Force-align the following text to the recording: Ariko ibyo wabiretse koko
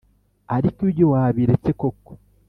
Ariko 0.55 0.79
ibyo 0.89 1.05
wabiretse 1.13 1.69
koko 1.79 2.11